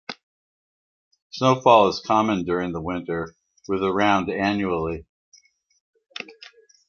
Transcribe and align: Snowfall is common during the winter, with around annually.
Snowfall 1.29 1.89
is 1.89 2.01
common 2.03 2.43
during 2.43 2.71
the 2.71 2.81
winter, 2.81 3.35
with 3.67 3.83
around 3.83 4.31
annually. 4.31 5.05